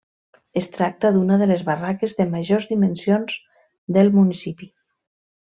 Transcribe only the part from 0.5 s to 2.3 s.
Es tracta d'una de les barraques de